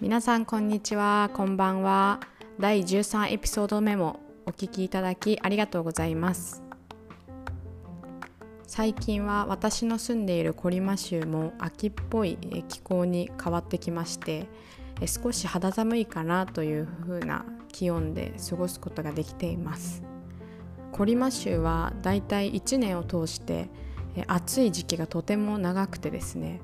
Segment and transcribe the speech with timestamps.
[0.00, 1.28] 皆さんこんにちは。
[1.34, 2.20] こんばんは。
[2.60, 6.62] 第13エピソード目もお聞きいただきありがとうございます。
[8.64, 12.38] 最近は私の住んでいるコリマ州も秋っぽい
[12.68, 14.46] 気候に変わってきまして
[15.04, 20.04] 少し肌寒いかなという風な気温で過ごすことができています。
[20.92, 23.68] コリマ州はだいたい1年を通して
[24.28, 26.60] 暑い時期がとても長くてですね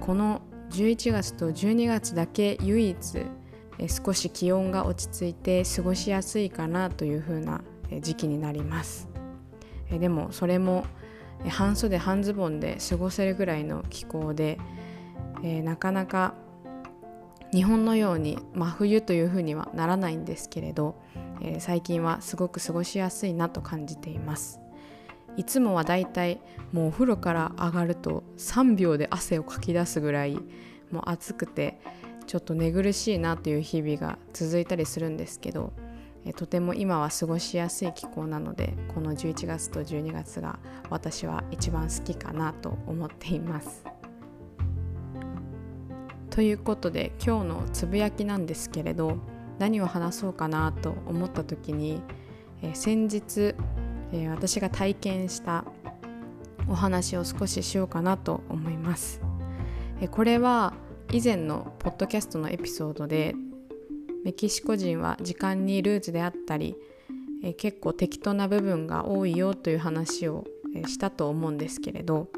[0.00, 2.96] この11月と12月だけ唯一
[3.88, 7.62] 少し気温が落ち着いて過ごしやすいかなという風な
[8.00, 9.08] 時期になります。
[9.90, 10.84] でもそれも
[11.48, 14.58] 半袖半ズボンで過ごせるぐらいの気候で
[15.42, 16.34] なかなか
[17.52, 21.00] 日本のように真冬という風にはならないんですけれど
[21.58, 24.59] 最近はすごく過ごしやすいなと感じています。
[25.40, 26.38] いつもはだいたい
[26.70, 30.34] もうお風呂から上がると3秒で汗をかき出すぐらい
[30.90, 31.80] もう暑くて
[32.26, 35.72] ちょっと寝苦しいなという日々が続いたりするんですけど
[36.36, 40.58] とても今は過ごしやすい気候なのでこの11月と12月が
[40.90, 43.86] 私は一番好きかなと思っています。
[46.28, 49.16] ということで今日のつぶやきなんですけれど
[49.58, 52.02] 何を話そうかなと思った時に、
[52.62, 53.54] え先日
[54.12, 55.64] えー、私が体験した
[56.68, 59.20] お話を少ししようかなと思います。
[60.00, 60.72] えこれは
[61.12, 63.34] 以前のポッドキャストのエピソードで
[64.24, 66.76] メキシコ人は時間にルーツであったり、
[67.42, 70.44] え結構適当な部分が多いよという話を、
[70.86, 72.28] したと思うんですけれど、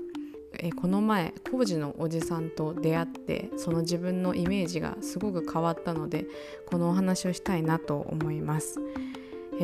[0.59, 6.27] えこの前工事のおじさんと出会ってその自分のイメージがすごく変わったので
[6.71, 8.81] このお話をしたいなと思います。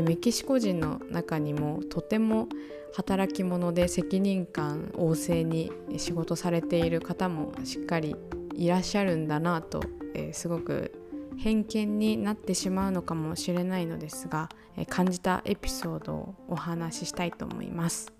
[0.02, 2.48] メキシコ人の中にもとても
[2.94, 8.16] 働き者で責任感旺盛に仕事されている方もしっかり
[8.54, 9.82] いらっしゃるんだなと、
[10.14, 10.92] えー、すごく
[11.38, 18.12] 偏見になってしまうのかもしれないのですが、えー、感じたエピソードをお話ししたいと思います。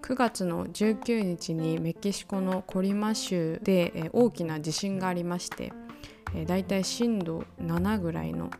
[0.00, 5.72] 9月の19日にメキシコのコリマ州で、え、大きな地震がありまして、
[6.34, 8.50] えー、だいたい震度7ぐらいの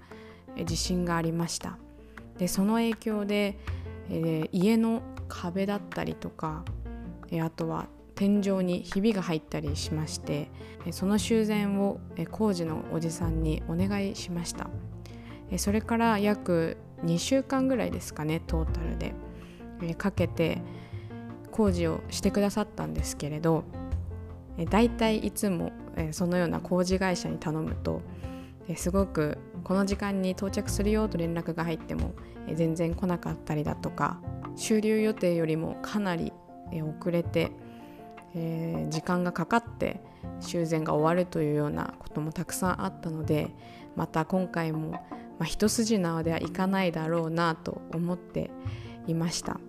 [0.67, 1.79] 地震がありました。
[2.39, 3.59] でその影響で、
[4.11, 6.65] えー、家の壁だったりとか、
[7.43, 10.51] あとは天井にひびが入ったりしまして
[10.93, 12.01] その修繕を
[12.31, 14.71] 工事のおじさんにお願いしました。
[15.57, 19.15] それから約2週間ぐらいですかねトータルで
[19.95, 20.61] かけて
[21.51, 23.65] 工事をしてくださったんですけれど
[24.71, 25.73] だいたいいつも
[26.11, 28.03] そのような工事会社に頼むと
[28.77, 29.39] すごく
[29.69, 32.15] この時間に到着するよと連絡が入っても
[32.55, 34.19] 全然来なかったりだとか
[34.57, 36.33] 終了予定よりもかなり
[36.73, 37.53] 遅れて、
[38.35, 40.01] え、時間がかかって
[40.41, 43.51] 修繕が終わるというようなこともたくさんあったので
[43.95, 45.07] また今回も、
[45.39, 48.51] ま、一筋縄ではいかないだろうなと思って
[49.07, 49.61] いました。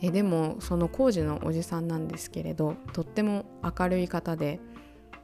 [0.00, 4.58] えでもその工事のおじさんなんですけれどとっても明るい方で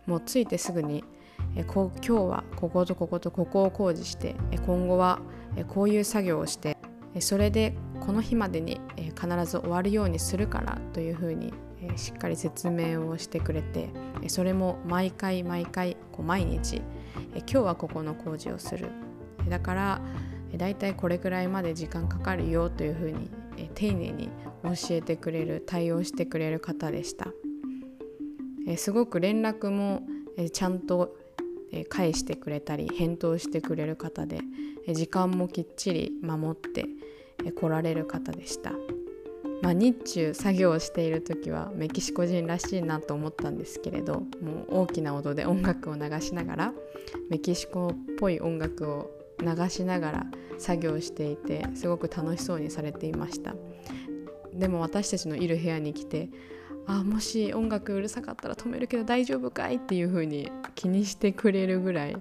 [0.06, 1.04] もう着いてすぐに
[1.56, 5.20] 「え今日はこことこことここを工事して今後は
[5.68, 6.76] こういう作業をして
[7.18, 11.52] それでこの日までに必ず終わるようにするからというふうに
[11.96, 13.88] しっかり説明をしてくれて
[14.28, 16.82] それも毎回毎回こう毎日
[17.34, 18.88] 今日はここの工事をする。
[19.48, 20.00] だから
[20.56, 23.30] だいたいこれくらいまで時間かかるよというふうに
[23.74, 24.28] 丁寧に
[24.62, 27.28] 教えてくれる対応してくれる方でした。
[28.76, 30.02] すごく連絡も
[30.52, 31.16] ちゃんと
[31.88, 34.40] 返してくれたり返答してくれる方で
[34.88, 36.86] 時間もきっちり守って
[37.52, 38.72] 来られる方でした。
[39.62, 46.72] まあ、日中作業をしている時はメキシコ人らしいなと思ったんですけれどもう大きな音で音楽を流しながら
[47.28, 50.26] メキシコっぽい音楽を流しながら
[50.58, 53.54] 作業していてすごく楽しそうにされていました
[54.54, 56.30] でも私たちのいる部屋に来て
[56.86, 59.76] あもし音楽うるさかったら止めるけど大丈夫かい？
[59.76, 62.16] っていう風に気にしてくれるぐらい、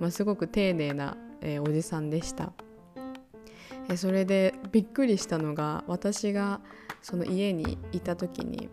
[0.00, 2.52] まあ、すごく丁寧な、えー、おじさんでした。
[3.88, 6.60] えそれでびっくりしたのが私が
[7.02, 8.68] その家にいた時に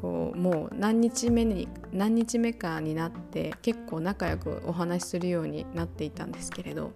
[0.00, 6.92] こうもう何日目に何日目かになって結構仲良くお話しするようになっていたんですけれど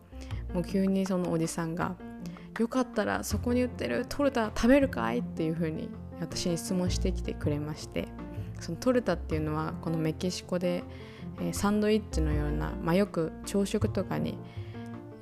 [0.54, 1.96] もう急にそのおじさんが
[2.58, 5.90] 「よかったらそこに売ってるトルタ食べるかい?」っていう風に
[6.22, 8.08] 私に質問してきてくれまして
[8.60, 10.84] そのトルタっていうのはこのメキシコで、
[11.40, 14.38] えー、サンドイッチのような、まあ、よく朝食とかに、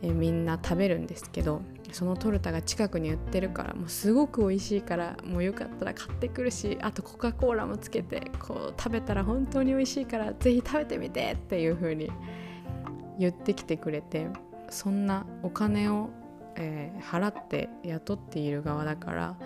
[0.02, 1.62] えー、みんな食べるんですけど
[1.92, 12.10] そのトルタが近くに売ってるからもうすごく美味しいからもうよかったら買ってくるしあとコカ・コーラもつけてこう食べたら本当に美味しいからぜひ食べてみてっていう風に
[13.18, 14.28] 言ってきてくれて
[14.70, 16.10] そんなお金を、
[16.56, 19.36] えー、払って雇っている側だから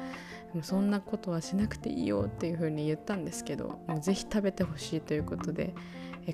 [0.55, 5.75] もうそんなことはしなくていいよっていう風に言ったんですけどもうぜひ食べてほしいということで、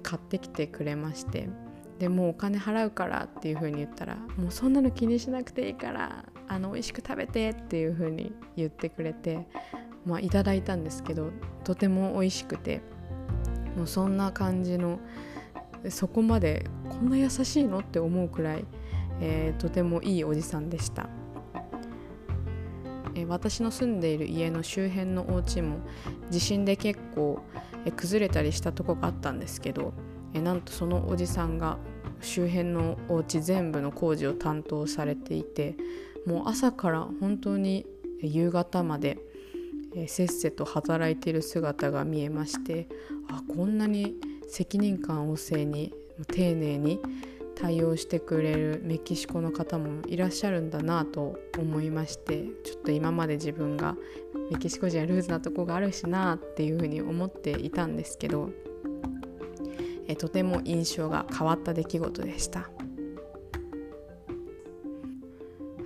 [0.03, 1.49] 買ってきてくれまして
[1.99, 9.49] でもうお金払うからっていう風に言ったらもうそんなの気にしなくていいからあの美味しく食べてっていう風に言ってくれて
[10.07, 11.31] まあいただいたんですけど
[11.65, 12.83] とても美味しくて
[13.77, 14.99] もうそんな感じの
[15.89, 18.65] そこまでこんな優しいのって思うくらい、
[19.21, 21.09] えー、とてもいいおじさんでした、
[23.21, 25.79] え、私の住んでいる家の周辺のお家も
[26.31, 27.41] 地震で結構、
[27.85, 29.93] え、崩れたりしたとこがあったんですけど、
[30.35, 31.79] えなんとそのおじさんが
[32.21, 35.77] 周辺のお家全部の工事を担当されていて
[36.27, 37.87] もう朝から本当に
[38.21, 39.19] 夕方まで
[40.07, 42.89] せっせと働いている姿が見えまして
[43.29, 44.15] あこんなに
[44.49, 45.93] 責任感旺盛に
[46.29, 47.01] 丁寧に
[47.61, 53.97] 対応してくれるメキシコの方もいらっしゃるんだなと思いましてちょっと今まで自分が
[54.51, 58.51] メキシコ人はルーズなとこがあるしなっていうふうに思っていたんですけど
[60.09, 62.71] えとても印象が変わった出来事でした。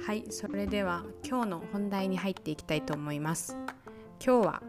[0.00, 3.56] はいそれでは今日の本題に入っていきたいと思います。
[4.24, 4.62] 今日は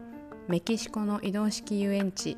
[0.48, 2.36] メキシコの移動式遊園地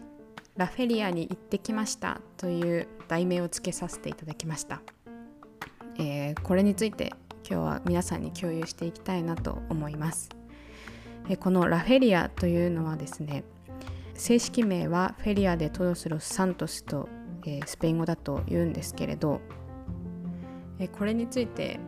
[0.59, 4.83] ラフェリアに行ってきましたという題名をつけさせていただきました、
[6.01, 7.13] えー、これについて
[7.49, 10.29] 今日は皆さんに共有していきたいなと思います、
[11.31, 13.45] えこのラフェリアというのはですね
[14.15, 17.09] 正式名はフェリアでトドスロス・サントスと、
[17.47, 19.41] えー、スペイン語だと言うんですけれど、
[20.81, 21.79] えー、これについて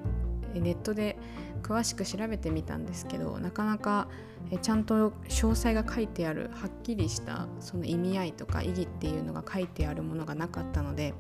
[0.54, 1.18] ネットで
[1.60, 4.08] 詳しく調べてみたんですけどなかなか
[4.62, 11.14] ちゃんと詳細が書いてあるはっきりしたその意味合いとか意義っていうのが書いてあるものがなかったので、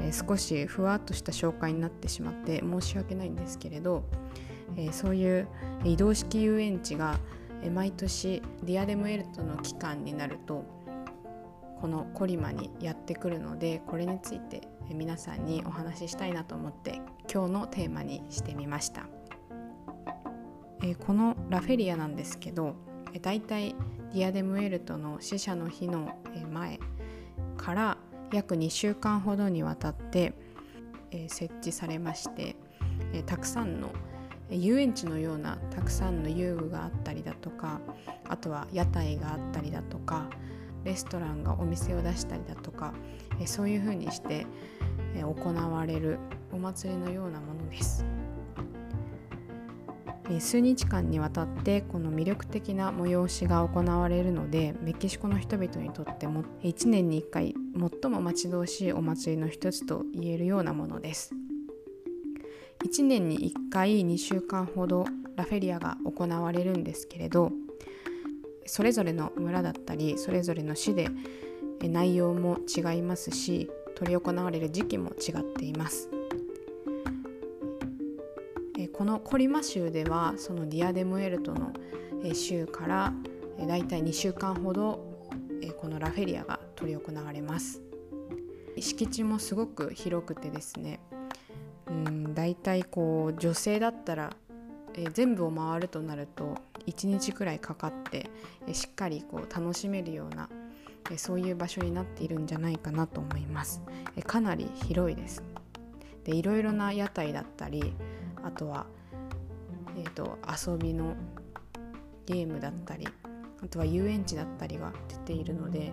[0.00, 4.04] え、少しふわっとした紹介になってしまって申し訳ないんですけれど、
[4.76, 5.48] え、そういう
[5.84, 7.18] 移動式遊園地が
[7.72, 10.64] 毎年ディアデムエルトの期間になると
[11.80, 14.62] このコリマにやってくるのでこれについて
[14.92, 17.00] 皆さんにお話ししたいなと思って
[17.32, 19.06] 今日のテーマにしてみました、
[20.82, 22.74] えこのラフェリアなんですけど
[23.20, 23.74] だいたい
[24.12, 26.18] ディアデムエルトの死者の日の
[26.50, 26.80] 前
[27.56, 27.98] から
[28.32, 30.34] 約2週間ほどにわたって
[31.10, 32.56] え設置されまして
[33.12, 33.90] えたくさんの
[34.50, 37.80] 遊園地のようなたくさんの遊具があったりだとか
[38.28, 40.28] あとは屋台があったりだとか
[40.84, 42.92] レストランがお店を出したりだとか
[43.46, 44.46] そういうふうにして
[45.14, 46.18] 行われる
[46.52, 48.04] お祭りのようなものです。
[50.40, 57.54] 数日間にわたってこの魅力的な催しが行われるのでメキシコの人々にとっても1年に1回
[58.02, 61.34] 最も待ち遠しいお祭りの一つと言えるようなものです。
[62.84, 67.52] 1年に1回2週間ほどラフェリアが行われるんですけれど
[68.66, 71.08] それぞれの村だったりそれぞれの市で
[71.80, 76.08] 内容も違いますし執り行われる時期も違っています
[79.02, 81.72] このコリマ州ではそのディアデムエルトの
[82.32, 83.12] 州から
[83.66, 85.28] だいたい2週間ほど
[85.80, 87.82] このラフェリアが執り行われます。
[88.78, 91.00] 敷地もすごく広くてですね
[91.88, 94.36] うん大体こう女性だったら、
[95.12, 98.30] 全部を回るとなると1日くらいかかって、
[98.72, 100.48] しっかりこう楽しめるような、
[101.16, 103.82] そういう場所になっているんじゃないかなと思います、
[104.28, 105.42] かなり広いです。
[106.22, 107.94] でいろいろな屋台だったり
[108.42, 108.86] あとは、
[109.96, 111.14] えーと、遊びの
[112.26, 113.08] ゲームだったり
[113.62, 115.92] あとは遊園地だったりが出ているので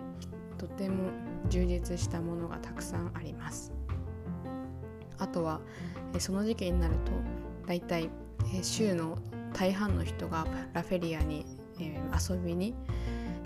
[0.58, 1.10] とても
[1.48, 3.72] 充実したものがたくさんあります。
[5.18, 5.60] あとは
[6.18, 7.12] その時期になると
[7.66, 8.08] 大体
[8.62, 9.18] 週の
[9.52, 11.44] 大半の人がラフェリアに
[11.78, 12.74] 遊びに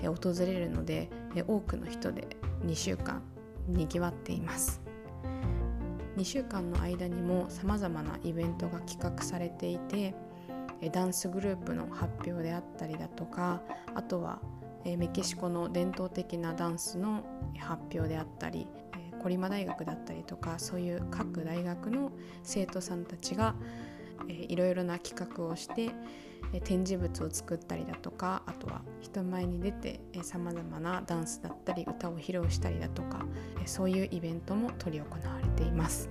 [0.02, 1.10] 訪れるので
[1.46, 2.26] 多くの人で
[2.64, 3.22] 2週間
[3.68, 4.83] にぎわっています。
[6.16, 10.14] 2週間の間にもさまざまなイベントが企画されていて
[10.92, 13.62] ダンスグループの発表であったりだとか
[13.94, 14.40] あとは
[14.84, 17.24] メキシコの伝統的なダンスの
[17.58, 18.66] 発表であったり
[19.24, 23.54] コリマ大学だったりとかそういう各大学の生徒さんたちが、
[24.28, 25.92] いろいろな企画をして、
[26.64, 33.24] 展示物を作ったりだとかあとは人前に出てさまざまなダンスだったり歌を披露したりだとか、
[33.66, 36.08] そういうイベントも執り行われています。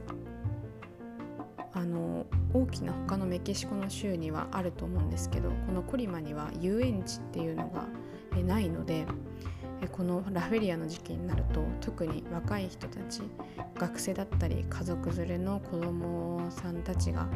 [1.75, 7.87] あの大きな他のメキシコの州にはあると思うんですけどこのコリマには遊園地っていうのが
[8.43, 9.07] ないので
[9.91, 13.23] このラフェリアの時期になると特に若い人たち
[13.75, 17.27] 学生だったり家族連れの子供さんたちが、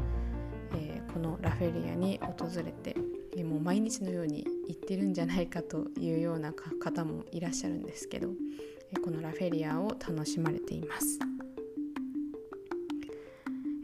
[1.14, 2.96] このラフェリアに訪れて
[3.44, 8.30] もう毎日のように行ってるんじゃないかというような方もいらっしゃるんですけど
[9.04, 11.20] このラフェリアを楽しまれています。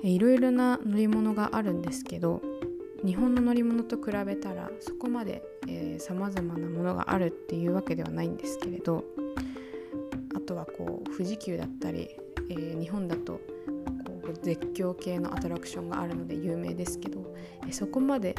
[0.01, 2.42] いろいろな乗り物があるんですけど
[3.06, 5.42] 日本の乗り物と比べたらそこまで
[6.00, 9.06] さまざまなものがあるっていうわけではないんですけれど
[10.36, 12.10] あとはこう富士急だったり、
[12.50, 13.39] えー、日本だと
[14.42, 17.36] 絶叫系のアトラクションがあるので有名ですけど、
[17.72, 18.36] そこまで、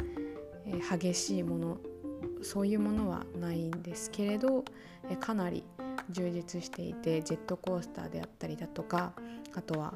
[0.91, 1.79] 激しいもの
[2.43, 4.65] そういうものはないんですけれど、
[5.21, 5.65] かなり
[6.11, 9.13] 充実していてジェットコースターであったりだとか
[9.55, 9.95] あとは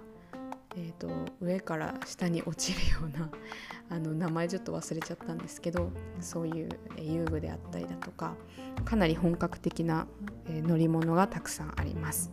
[0.77, 1.09] えーと、
[1.41, 3.31] 上から下に落ちるような
[3.91, 5.91] あの名前ちょっと忘れちゃったんですけど
[6.21, 6.69] そういう
[7.01, 8.37] 遊具であったりだとか
[8.85, 10.07] かなり本格的な、
[10.47, 12.31] 乗り物がたくさんあります。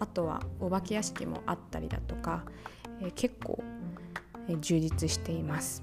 [0.00, 2.44] あとはお化け屋敷もあったりだとか、
[3.02, 3.62] え、結構、
[4.48, 5.82] え、充実しています。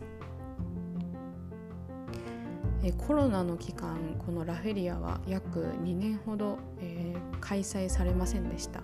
[2.81, 8.81] えコロナの期間このラフェリアは約2年ほど、え、開催されませんでした。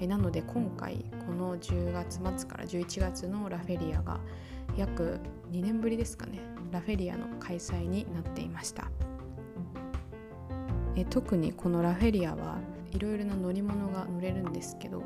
[0.00, 4.18] えなので今回この10月末から11月のラフェリアが
[4.76, 5.20] 約
[5.52, 6.40] 2年ぶりですかね
[6.72, 8.90] ラフェリアの開催になっていました。
[10.96, 12.58] え特にこのラフェリアは
[12.92, 15.02] いろいろな乗り物が乗れるんですけど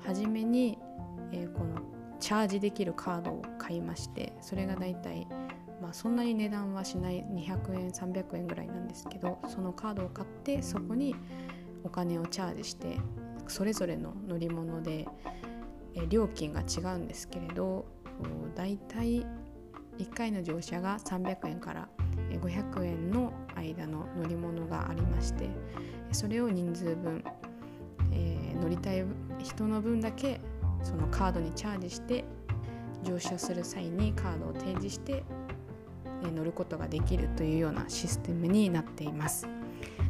[0.00, 0.78] 初めに、
[1.30, 1.82] えこの
[2.20, 5.26] チャージできるカードを買いましてそれがだいたい
[5.80, 11.14] まあ、そんなに値段はしない200円300円ぐらいなんですけどそのカードを買ってそこに
[11.84, 12.98] お金をチャージして
[13.48, 15.08] それぞれの乗り物で、
[16.08, 17.84] 料金が違うんですけれど
[18.54, 19.26] だいたい
[19.98, 21.88] 1回の乗車が300円から
[22.30, 25.48] 500円の間の乗り物がありまして
[26.12, 27.24] それを人数分、
[28.12, 29.04] えー、乗りたい
[29.42, 30.40] 人の分だけ
[30.82, 32.24] そのカードにチャージして
[33.02, 35.24] 乗車する際にカードを提示して、
[36.24, 39.48] え、乗ることができるというようなシステムになっています。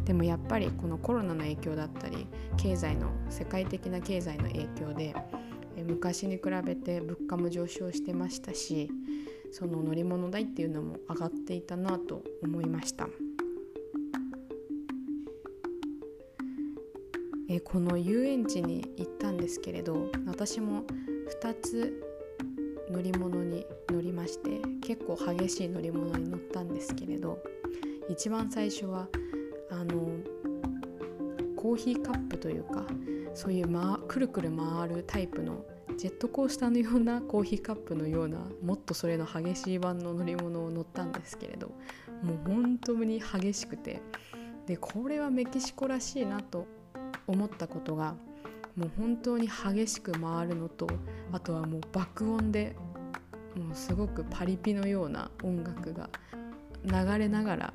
[0.05, 5.15] でもやっぱりこのコロナの影響だったり経済の世界的な経済の影響で
[5.87, 8.91] 昔に比べて物価も上昇してましたし
[9.53, 13.09] その乗り物代っていうのも上がっていたなと思いました
[17.53, 20.85] えこの遊園地に行ったんですけれど私も
[21.43, 22.01] 2つ
[22.89, 27.43] 乗り物に乗りまして結構激しい乗り物に乗ったんですけれど
[28.09, 29.09] 一番最初は
[29.69, 30.11] あの
[31.57, 32.87] コーヒーカップというか
[33.35, 35.65] そういう、ま、くるくる回るタイプの
[35.97, 41.73] ジェットコースターのようなコーヒーカップのようなもっとそれの激しい版の乗り物を乗ったんですけれど
[42.23, 44.01] もう本当に激しくて
[44.67, 46.67] でこれはメキシコらしいなと
[47.31, 48.15] 思ったことが
[48.77, 50.87] もう本当に激しく回るのと
[51.33, 52.77] あとはもう爆音で
[53.57, 56.09] もうすごくパリピのような音楽が
[56.85, 57.75] 流れながら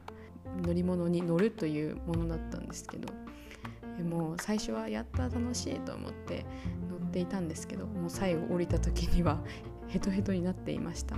[0.64, 3.14] 乗り物に乗るというものだったんですけど
[4.04, 6.46] もう最初はやった楽しいと思って
[6.90, 9.40] 乗っていたんですけどもう最後降りた時には
[9.88, 11.16] ヘトヘトになっていました。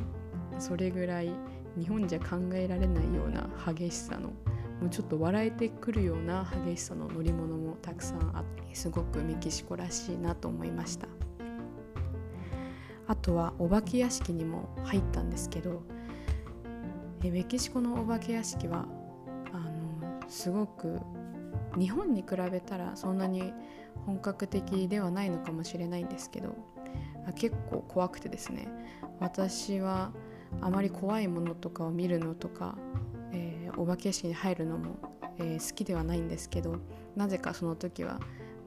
[0.60, 1.32] それぐらい
[1.78, 4.34] 日本じゃ考えられないような激しさの
[4.82, 11.08] もうちょっと笑えてくるような激しさの乗り物もたくさんあってすごくメキシコらしいなと思いました。
[13.08, 15.82] あとはお化け屋敷にも入ったんですけど
[17.24, 18.86] メキシコのお化け屋敷は
[19.54, 21.00] あのすごく
[21.78, 23.54] 日本に比べたらそんなに
[24.06, 26.56] 本格的ではないのかもしれないんですけど
[27.36, 28.68] 結構怖くてですね。
[29.20, 30.12] 私は
[30.62, 32.78] あまり怖いものとかを見るのとか、
[33.78, 34.96] お化け屋敷に入るのも、
[35.40, 36.78] えー、好きではないんですけど
[37.16, 38.20] なぜかその時は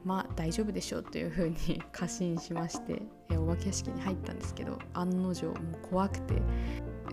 [0.03, 5.55] まあ大丈夫でしょうというふうに 過信しまして、えー、お化け屋敷に入ったんですけど案の定もう
[5.89, 6.41] 怖くて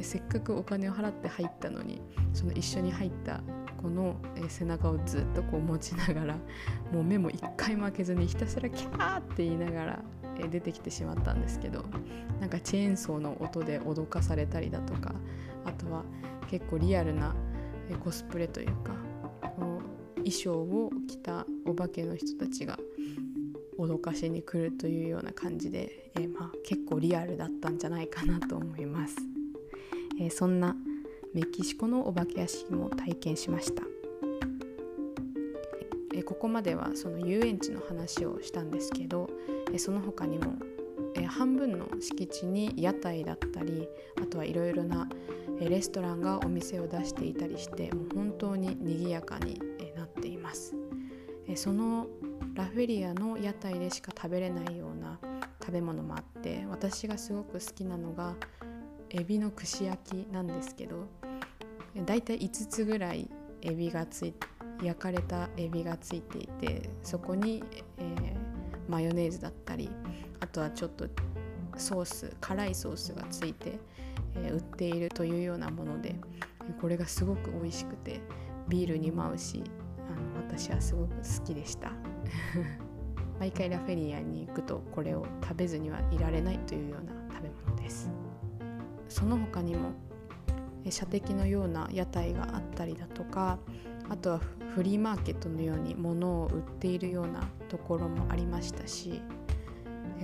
[0.02, 2.00] せっかくお金を払って入ったのに
[2.32, 3.40] その一緒に入った
[3.82, 4.16] 子の
[4.48, 6.36] 背中をずっとこう持ちながら
[6.92, 10.02] もう目も一回負けずにひたすらキャーって言いながら
[10.50, 11.84] 出てきてしまったんですけど
[12.40, 15.14] なんかチェーンソーの音で脅かされたりだとか
[15.64, 16.04] あとは
[16.48, 17.34] 結構リアルな
[17.96, 18.92] コスプレというか
[20.16, 22.78] 衣装を着たお化けの人たちが
[23.78, 29.16] 脅かしに来るというような感じで、えー、まあ、結構リアルだったんじゃないかなと思います。
[30.20, 30.76] えー、そんな
[31.34, 33.82] メキシコのお化け屋敷も体験しました
[36.14, 39.28] えここまではその遊園地の話をしたんですけど
[39.72, 40.54] えその他にも
[41.14, 43.88] え半分の敷地に屋台だったり
[44.22, 45.08] あとはいろいろな
[45.60, 49.60] レストランがお店を出していたりしてもう本当に賑やかに
[49.96, 50.74] なっています。
[51.56, 52.06] その
[52.54, 55.18] ラフェリアの屋台でしか食べれないような
[55.60, 58.34] 食べ物もあって私がすごく好きなのが
[59.10, 61.06] エビの串焼きなんですけど
[62.04, 63.30] だいたい5つぐらい
[63.62, 64.34] エビがつい
[64.82, 67.62] 焼かれたエビがついていてそこに、
[67.98, 68.36] えー、
[68.88, 69.90] マヨネーズだったり
[70.40, 71.06] あとはちょっと
[71.76, 73.78] ソース辛いソースがついて、
[74.36, 76.16] えー、売っているというようなもので
[76.80, 78.20] これがすごく美味しくて
[78.68, 79.62] ビールにも合うし
[80.08, 81.92] あの私はすごく好きでした。
[83.38, 88.10] 毎回ラフェリアに行くとこれを食べずにはいられないというような食べ物です。
[89.08, 89.92] その他にも
[90.90, 93.58] 射的のような屋台があったりだとか
[94.08, 94.40] あとは
[94.74, 99.22] フリーマーケットのように物を売っているようなところもありましたし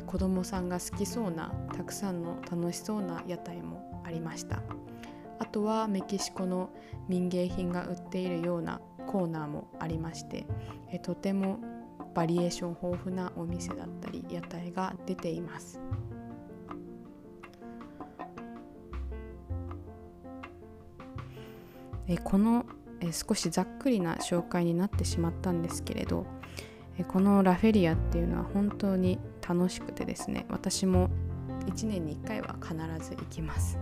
[0.03, 4.63] 子どもさんが好きそうなたくさんの楽しそうな屋台もありました。
[5.39, 6.71] あとはメキシコの
[7.09, 10.47] 民芸品が売っているようなコーナーもありまして
[11.03, 11.59] とても
[12.15, 15.81] バリエーション豊富なお店だったり屋台が出ています。
[22.23, 22.65] この
[23.13, 26.27] 少しざっくりな紹介になってしまったんですけれど
[27.09, 31.11] このラフェリアっていうのは本当に楽しくてですね私も
[31.67, 32.75] 1年に1回は必
[33.07, 33.79] ず行きます。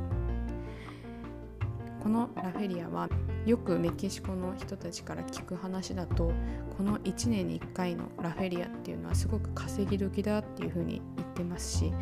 [2.02, 3.09] このラフェリアは
[3.47, 6.33] よくメキシコの人たちから聞く話だと
[6.76, 11.92] この1年に1回のラフェリアっていうのはすごく稼ぎ時だっていうふうに言ってますし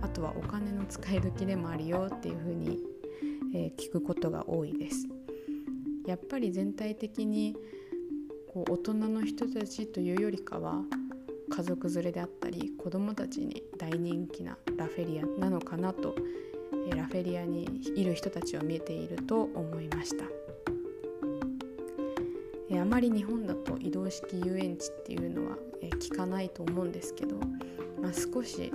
[0.00, 2.78] あとはお金の使い時でもあるよっていうふうに、
[3.52, 5.08] えー、聞くことが多いです。
[6.06, 7.56] やっぱり全体的に
[8.54, 10.84] こう大人の人たちというよりかは
[11.48, 16.14] 家族連れであったり子どもたちに大人気なラフェリアなのかなと
[16.90, 20.24] えラフェリアにいる人たちを見ていると思いました。
[22.80, 25.56] あまり日本だと移動式遊園地っていうのは
[26.00, 27.36] 聞かないと思うんですけど、
[28.00, 28.72] まあ、少し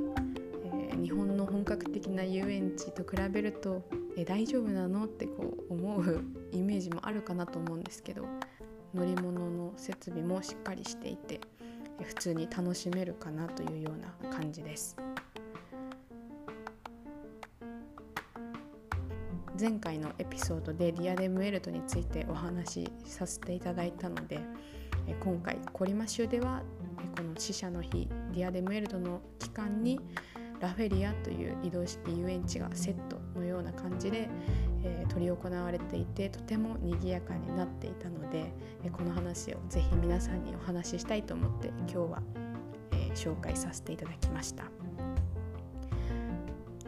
[1.01, 3.81] 日本の本格的な遊園地と比べると
[4.17, 8.25] え大丈夫なのってこう思う イメージもあるかなと思うんですけど
[8.93, 11.39] 乗り物の設備もしっかりしていて
[12.01, 14.95] 普通に楽しめるかなというような感じです。
[19.59, 24.39] 前回のエピソードでディアデムエルトについてお話しさせていただいたので
[25.23, 26.63] 今回コリマ州では
[27.15, 29.99] この死者の日ディアデムエルトの期間に
[30.59, 33.21] ラフェリアという移動式遊園地がセット
[33.63, 34.29] うな感じで、
[34.83, 42.21] えー、執り行われていてとても賑やかになっていたので、えー、この話をぜひ皆さんにお話ししたいと思って今日は、
[42.91, 44.65] えー、紹介させていただきました、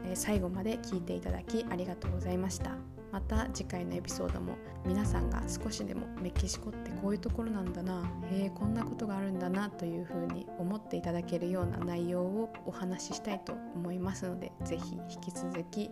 [0.06, 2.96] え最後まで聞いていただきありがとうございました。
[3.16, 15.90] また次回のエピソードも皆さんが少しでもメキシコってこういうところなんだなへえこんなことがあるんだなというふうに思っていただけるような内容をお話ししたいと思いますので是非引き続き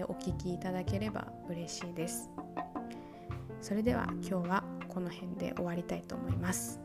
[0.00, 2.30] お聞きいただければ嬉しいです
[3.60, 6.80] それでは今日はこの辺で終わりたいと思います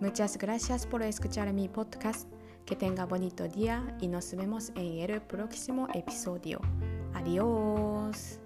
[0.00, 2.28] Muchas gracias por escuchar mi podcast.
[2.66, 6.60] Que tenga bonito día y nos vemos en el próximo episodio.
[7.14, 8.43] Adiós.